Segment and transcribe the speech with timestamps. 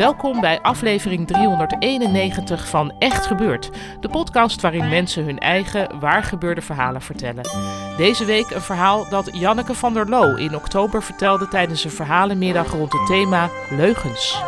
[0.00, 7.02] Welkom bij aflevering 391 van Echt Gebeurd, de podcast waarin mensen hun eigen waargebeurde verhalen
[7.02, 7.44] vertellen.
[7.96, 12.70] Deze week een verhaal dat Janneke van der Loo in oktober vertelde tijdens een verhalenmiddag
[12.70, 14.42] rond het thema leugens.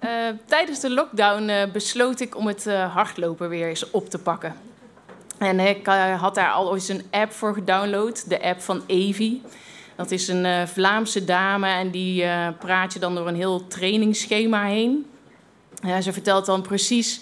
[0.00, 4.18] Uh, tijdens de lockdown uh, besloot ik om het uh, hardlopen weer eens op te
[4.18, 4.71] pakken.
[5.42, 5.86] En ik
[6.18, 9.42] had daar al ooit een app voor gedownload, de app van Evi.
[9.96, 12.24] Dat is een Vlaamse dame en die
[12.58, 15.06] praat je dan door een heel trainingsschema heen.
[16.02, 17.20] ze vertelt dan precies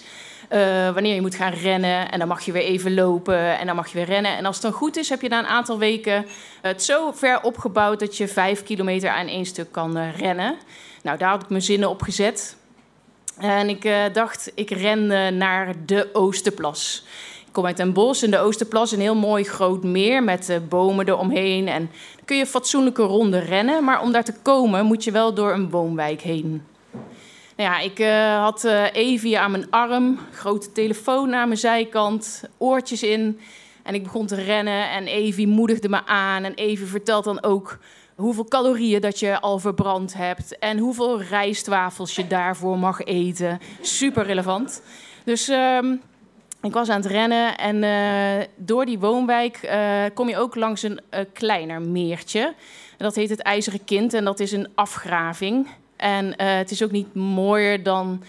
[0.93, 3.87] wanneer je moet gaan rennen en dan mag je weer even lopen en dan mag
[3.87, 4.37] je weer rennen.
[4.37, 6.25] En als het dan goed is, heb je na een aantal weken
[6.61, 10.55] het zo ver opgebouwd dat je vijf kilometer aan één stuk kan rennen.
[11.03, 12.55] Nou, daar had ik mijn zinnen op gezet.
[13.37, 17.05] En ik dacht, ik ren naar de Oosterplas.
[17.51, 20.57] Ik kom uit een bos in de Oosterplas, een heel mooi groot meer met uh,
[20.69, 21.67] bomen eromheen.
[21.67, 25.33] En dan kun je fatsoenlijke ronde rennen, maar om daar te komen moet je wel
[25.33, 26.63] door een woonwijk heen.
[27.57, 27.97] Nou ja, ik
[28.41, 28.63] had
[28.93, 33.39] Evie aan mijn arm, grote telefoon aan mijn zijkant, oortjes in.
[33.83, 36.43] En ik begon te rennen en Evie moedigde me aan.
[36.43, 37.77] En Evie vertelt dan ook
[38.15, 43.59] hoeveel calorieën dat je al verbrand hebt en hoeveel rijstwafels je daarvoor mag eten.
[43.81, 44.81] Super relevant.
[45.23, 45.79] Dus uh,
[46.61, 50.83] ik was aan het rennen en uh, door die woonwijk uh, kom je ook langs
[50.83, 52.53] een uh, kleiner meertje.
[52.97, 55.67] Dat heet het IJzeren Kind en dat is een afgraving.
[55.95, 58.23] En het is ook niet mooier dan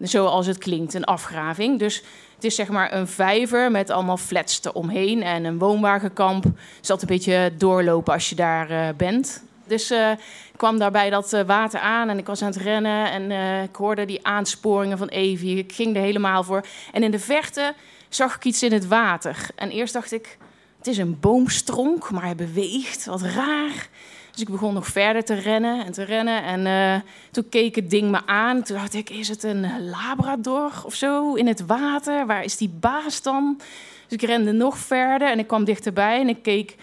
[0.00, 1.78] zoals het klinkt, een afgraving.
[1.78, 2.02] Dus
[2.34, 6.44] het is zeg maar een vijver met allemaal flats eromheen en een woonwagenkamp.
[6.80, 9.42] Dus een beetje doorlopen als je daar bent.
[9.68, 13.10] Dus uh, ik kwam daarbij dat uh, water aan en ik was aan het rennen
[13.10, 15.56] en ik hoorde die aansporingen van Evie.
[15.56, 16.66] Ik ging er helemaal voor.
[16.92, 17.74] En in de verte
[18.08, 19.46] zag ik iets in het water.
[19.54, 20.38] En eerst dacht ik,
[20.78, 23.88] het is een boomstronk, maar hij beweegt, wat raar.
[24.30, 26.42] Dus ik begon nog verder te rennen en te rennen.
[26.42, 28.62] En toen keek het ding me aan.
[28.62, 32.26] Toen dacht ik, is het een labrador of zo in het water?
[32.26, 33.60] Waar is die baas dan?
[34.08, 36.76] Dus ik rende nog verder en ik kwam dichterbij en ik keek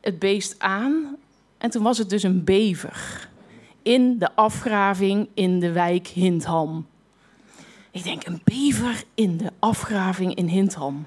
[0.00, 1.16] het beest aan.
[1.62, 3.28] En toen was het dus een bever.
[3.82, 6.86] In de afgraving in de wijk Hindham.
[7.90, 11.06] Ik denk, een bever in de afgraving in Hindham.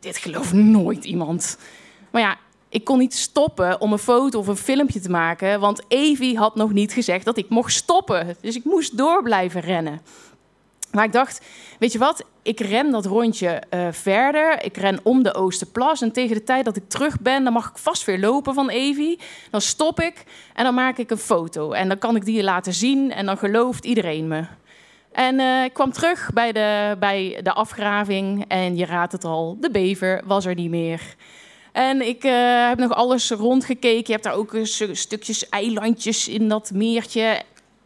[0.00, 1.58] Dit gelooft nooit iemand.
[2.10, 2.36] Maar ja,
[2.68, 6.54] ik kon niet stoppen om een foto of een filmpje te maken, want Evie had
[6.54, 8.36] nog niet gezegd dat ik mocht stoppen.
[8.40, 10.00] Dus ik moest door blijven rennen.
[10.92, 11.40] Maar ik dacht,
[11.78, 14.64] weet je wat, ik ren dat rondje uh, verder.
[14.64, 16.02] Ik ren om de Oosterplas.
[16.02, 18.68] En tegen de tijd dat ik terug ben, dan mag ik vast weer lopen van
[18.68, 19.18] Evie.
[19.50, 21.72] Dan stop ik en dan maak ik een foto.
[21.72, 24.44] En dan kan ik die laten zien en dan gelooft iedereen me.
[25.12, 28.44] En uh, ik kwam terug bij de, bij de afgraving.
[28.48, 31.00] En je raadt het al, de bever was er niet meer.
[31.72, 34.04] En ik uh, heb nog alles rondgekeken.
[34.06, 34.56] Je hebt daar ook
[34.92, 37.42] stukjes eilandjes in dat meertje.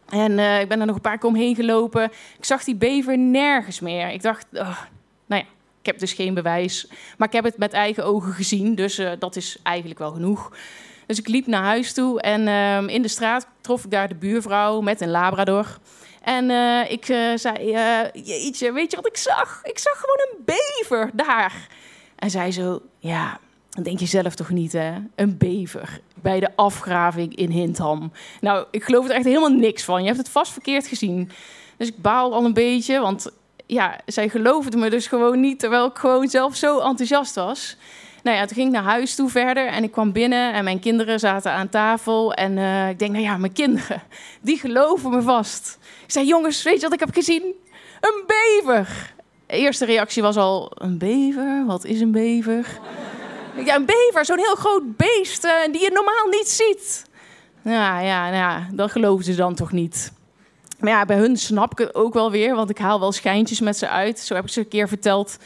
[0.09, 2.11] En uh, ik ben er nog een paar keer omheen gelopen.
[2.37, 4.09] Ik zag die bever nergens meer.
[4.09, 4.81] Ik dacht, oh,
[5.25, 5.47] nou ja,
[5.79, 6.87] ik heb dus geen bewijs.
[7.17, 10.51] Maar ik heb het met eigen ogen gezien, dus uh, dat is eigenlijk wel genoeg.
[11.05, 14.15] Dus ik liep naar huis toe en uh, in de straat trof ik daar de
[14.15, 15.77] buurvrouw met een labrador.
[16.21, 16.49] En
[16.89, 17.71] ik zei,
[18.13, 19.59] jeetje, weet je wat ik zag?
[19.63, 21.67] Ik zag gewoon een bever daar.
[22.15, 23.39] En zij zo, ja,
[23.77, 24.93] dan denk je zelf toch niet, hè?
[25.15, 28.11] Een bever bij de afgraving in Hindham.
[28.41, 30.01] Nou, ik geloof er echt helemaal niks van.
[30.01, 31.29] Je hebt het vast verkeerd gezien.
[31.77, 33.31] Dus ik baal al een beetje, want
[33.65, 37.77] ja, zij geloofde me dus gewoon niet, terwijl ik gewoon zelf zo enthousiast was.
[38.23, 40.79] Nou ja, toen ging ik naar huis toe verder en ik kwam binnen en mijn
[40.79, 42.33] kinderen zaten aan tafel.
[42.33, 44.03] En uh, ik denk, nou ja, mijn kinderen,
[44.41, 45.77] die geloven me vast.
[46.03, 47.43] Ik zei, jongens, weet je wat ik heb gezien?
[48.01, 49.13] Een bever!
[49.45, 51.63] De eerste reactie was al, een bever?
[51.65, 52.79] Wat is een bever?
[53.65, 57.05] Ja, een bever, zo'n heel groot beest uh, die je normaal niet ziet.
[57.61, 60.11] Ja, ja, nou ja, dat geloven ze dan toch niet.
[60.79, 63.59] Maar ja, bij hun snap ik het ook wel weer, want ik haal wel schijntjes
[63.59, 64.19] met ze uit.
[64.19, 65.37] Zo heb ik ze een keer verteld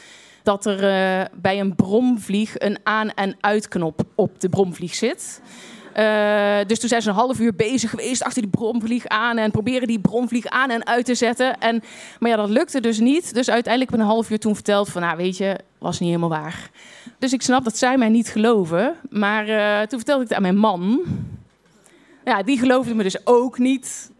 [0.42, 5.40] dat er eh, bij een bromvlieg een aan- en uitknop op de bromvlieg zit.
[5.96, 9.50] Uh, dus toen zijn ze een half uur bezig geweest achter die bromvlieg aan en
[9.50, 11.60] proberen die bromvlieg aan en uit te zetten.
[11.60, 11.82] En,
[12.18, 13.34] maar ja, dat lukte dus niet.
[13.34, 16.28] Dus uiteindelijk ik een half uur toen verteld van, nou weet je, was niet helemaal
[16.28, 16.70] waar.
[17.18, 18.94] Dus ik snap dat zij mij niet geloven.
[19.10, 21.00] Maar uh, toen vertelde ik het aan mijn man.
[22.24, 24.10] Ja, die geloofde me dus ook niet.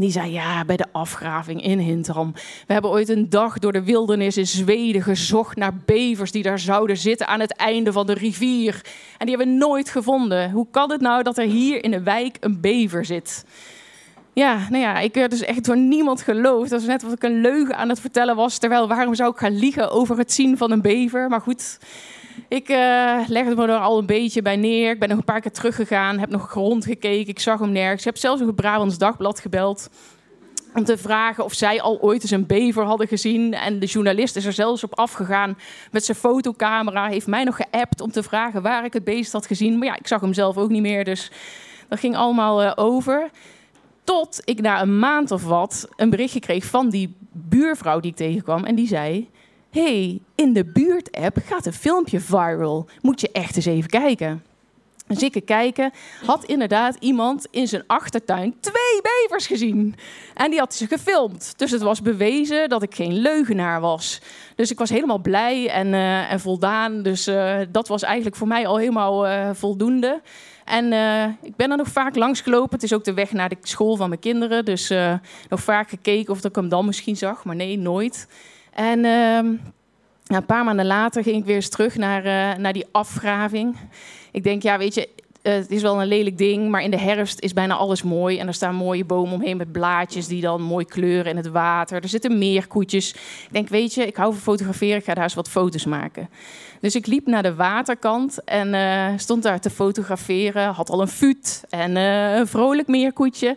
[0.00, 2.32] Die zei, ja, bij de afgraving in Hintram.
[2.66, 6.58] We hebben ooit een dag door de wildernis in Zweden gezocht naar bevers die daar
[6.58, 8.80] zouden zitten aan het einde van de rivier.
[9.18, 10.50] En die hebben we nooit gevonden.
[10.50, 13.44] Hoe kan het nou dat er hier in de wijk een bever zit?
[14.32, 16.70] Ja, nou ja, ik werd dus echt door niemand geloofd.
[16.70, 18.58] Dat was net wat ik een leugen aan het vertellen was.
[18.58, 21.28] Terwijl, waarom zou ik gaan liegen over het zien van een bever?
[21.28, 21.78] Maar goed,
[22.48, 24.90] ik uh, legde me er al een beetje bij neer.
[24.90, 27.28] Ik ben nog een paar keer teruggegaan, heb nog rondgekeken.
[27.28, 28.00] Ik zag hem nergens.
[28.00, 29.90] Ik heb zelfs nog het Brabants Dagblad gebeld
[30.74, 33.54] om te vragen of zij al ooit eens een bever hadden gezien.
[33.54, 35.58] En de journalist is er zelfs op afgegaan
[35.90, 37.08] met zijn fotocamera.
[37.08, 39.78] Heeft mij nog geappt om te vragen waar ik het beest had gezien.
[39.78, 41.30] Maar ja, ik zag hem zelf ook niet meer, dus
[41.88, 43.30] dat ging allemaal uh, over.
[44.04, 48.16] Tot ik na een maand of wat een berichtje kreeg van die buurvrouw die ik
[48.16, 48.64] tegenkwam.
[48.64, 49.30] En die zei:
[49.76, 52.88] hey, in de buurt-app gaat een filmpje viral.
[53.02, 54.44] Moet je echt eens even kijken.
[55.06, 55.92] Dus ik kijken,
[56.24, 59.94] had inderdaad iemand in zijn achtertuin twee bevers gezien.
[60.34, 61.54] En die had ze gefilmd.
[61.56, 64.20] Dus het was bewezen dat ik geen leugenaar was.
[64.54, 67.02] Dus ik was helemaal blij en, uh, en voldaan.
[67.02, 70.20] Dus uh, dat was eigenlijk voor mij al helemaal uh, voldoende.
[70.64, 70.92] En
[71.42, 72.74] ik ben er nog vaak langs gelopen.
[72.74, 74.64] Het is ook de weg naar de school van mijn kinderen.
[74.64, 74.92] Dus
[75.48, 77.44] nog vaak gekeken of ik hem dan misschien zag.
[77.44, 78.26] Maar nee, nooit.
[78.76, 79.36] En uh,
[80.26, 83.76] een paar maanden later ging ik weer eens terug naar, uh, naar die afgraving.
[84.32, 85.08] Ik denk, ja, weet je,
[85.42, 88.38] uh, het is wel een lelijk ding, maar in de herfst is bijna alles mooi.
[88.38, 92.02] En er staan mooie bomen omheen met blaadjes die dan mooi kleuren in het water.
[92.02, 93.12] Er zitten meerkoetjes.
[93.12, 96.28] Ik denk, weet je, ik hou van fotograferen, ik ga daar eens wat foto's maken.
[96.80, 100.72] Dus ik liep naar de waterkant en uh, stond daar te fotograferen.
[100.72, 103.56] Had al een fut en een vrolijk meerkoetje.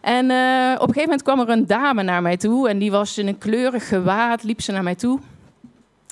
[0.00, 2.68] En uh, op een gegeven moment kwam er een dame naar mij toe.
[2.68, 5.20] En die was in een kleurig gewaad, liep ze naar mij toe.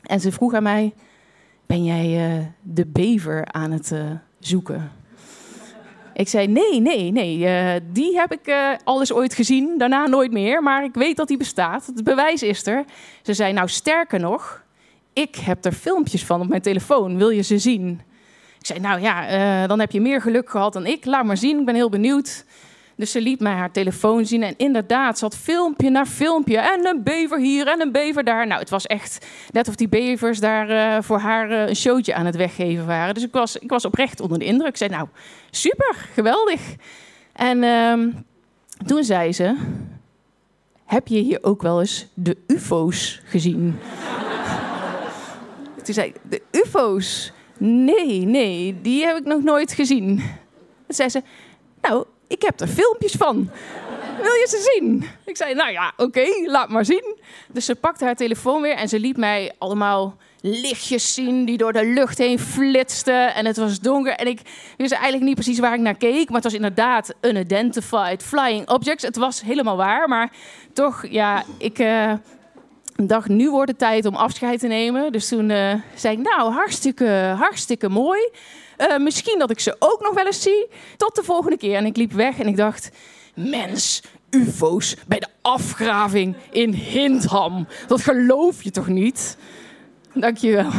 [0.02, 0.94] En ze vroeg aan mij,
[1.66, 4.00] ben jij uh, de bever aan het uh,
[4.38, 4.90] zoeken?
[6.14, 7.80] Ik zei, nee, nee, nee.
[7.92, 10.62] die heb ik alles ooit gezien, daarna nooit meer.
[10.62, 11.86] Maar ik weet dat die bestaat.
[11.86, 12.84] Het bewijs is er.
[13.22, 14.64] Ze zei, nou sterker nog,
[15.12, 17.16] ik heb er filmpjes van op mijn telefoon.
[17.16, 18.00] Wil je ze zien?
[18.58, 21.04] Ik zei, nou ja, dan heb je meer geluk gehad dan ik.
[21.04, 22.44] Laat maar zien, ik ben heel benieuwd.
[22.98, 26.58] Dus ze liet mij haar telefoon zien en inderdaad zat filmpje na filmpje.
[26.58, 28.46] En een bever hier en een bever daar.
[28.46, 32.14] Nou, het was echt net of die bevers daar uh, voor haar uh, een showtje
[32.14, 33.14] aan het weggeven waren.
[33.14, 34.68] Dus ik was, ik was oprecht onder de indruk.
[34.68, 35.08] Ik zei, nou,
[35.50, 36.60] super, geweldig.
[37.32, 38.14] En uh,
[38.86, 39.56] toen zei ze,
[40.84, 43.78] heb je hier ook wel eens de ufo's gezien?
[45.84, 47.32] toen zei ik, de ufo's?
[47.58, 50.16] Nee, nee, die heb ik nog nooit gezien.
[50.86, 51.22] Toen zei ze,
[51.80, 53.50] nou, ik heb er filmpjes van.
[54.22, 55.08] Wil je ze zien?
[55.24, 57.16] Ik zei, nou ja, oké, laat maar zien.
[57.52, 61.72] Dus ze pakte haar telefoon weer en ze liet mij allemaal lichtjes zien die door
[61.72, 63.34] de lucht heen flitsten.
[63.34, 64.40] En het was donker en ik
[64.76, 66.26] wist eigenlijk niet precies waar ik naar keek.
[66.26, 69.04] Maar het was inderdaad unidentified flying objects.
[69.04, 70.32] Het was helemaal waar, maar
[70.72, 71.78] toch, ja, ik...
[71.78, 72.12] Uh,
[73.06, 75.12] dacht, nu wordt het tijd om afscheid te nemen.
[75.12, 78.30] Dus toen uh, zei ik, nou, hartstikke, hartstikke mooi.
[78.78, 80.68] Uh, misschien dat ik ze ook nog wel eens zie.
[80.96, 81.76] Tot de volgende keer.
[81.76, 82.90] En ik liep weg en ik dacht,
[83.34, 87.66] mens, ufo's bij de afgraving in Hindham.
[87.86, 89.36] Dat geloof je toch niet?
[90.12, 90.70] Dankjewel.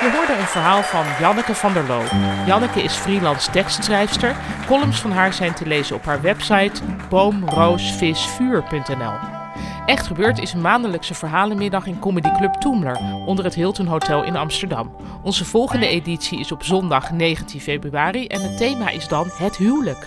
[0.00, 2.02] Je hoorde een verhaal van Janneke van der Loo.
[2.46, 4.36] Janneke is freelance tekstschrijfster.
[4.66, 9.12] Columns van haar zijn te lezen op haar website boomroosvisvuur.nl.
[9.86, 14.36] Echt Gebeurd is een maandelijkse verhalenmiddag in Comedy Club Toemler onder het Hilton Hotel in
[14.36, 14.96] Amsterdam.
[15.22, 20.06] Onze volgende editie is op zondag 19 februari en het thema is dan het huwelijk.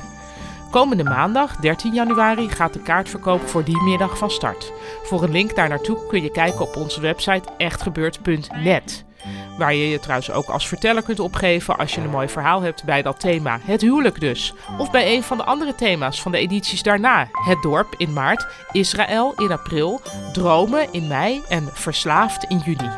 [0.69, 4.71] Komende maandag, 13 januari, gaat de kaartverkoop voor die middag van start.
[5.03, 9.05] Voor een link daar naartoe kun je kijken op onze website echtgebeurd.net.
[9.57, 12.83] Waar je je trouwens ook als verteller kunt opgeven als je een mooi verhaal hebt
[12.83, 13.59] bij dat thema.
[13.63, 14.53] Het huwelijk dus.
[14.77, 17.27] Of bij een van de andere thema's van de edities daarna.
[17.31, 20.01] Het dorp in maart, Israël in april,
[20.33, 22.89] dromen in mei en verslaafd in juni.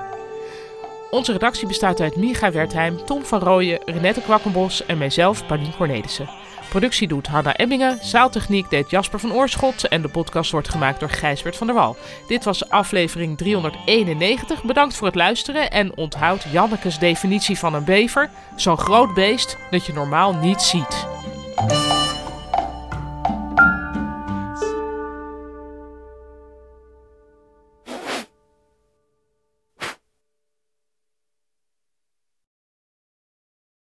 [1.10, 6.30] Onze redactie bestaat uit Micha Wertheim, Tom van Rooyen, Renette Kwakkenbos en mijzelf, Paulien Cornelissen.
[6.74, 11.10] Productie doet Hanna Emmingen, zaaltechniek deed Jasper van Oorschot en de podcast wordt gemaakt door
[11.10, 11.98] Gijsbert van der Wal.
[12.28, 14.64] Dit was aflevering 391.
[14.64, 18.30] Bedankt voor het luisteren en onthoud Jannekes definitie van een bever.
[18.56, 21.08] Zo'n groot beest dat je normaal niet ziet.